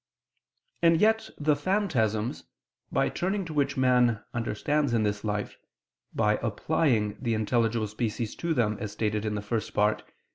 [0.81, 2.45] And yet the phantasms,
[2.91, 5.59] by turning to which man understands in this life,
[6.11, 10.13] by applying the intelligible species to them as stated in the First Part (Q.